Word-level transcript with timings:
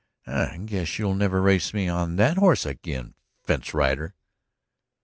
"I 0.25 0.57
guess 0.57 0.97
you'll 0.97 1.13
never 1.13 1.43
race 1.43 1.75
me 1.75 1.87
on 1.87 2.15
that 2.15 2.37
horse 2.37 2.65
again, 2.65 3.13
fence 3.43 3.71
rider!" 3.71 4.15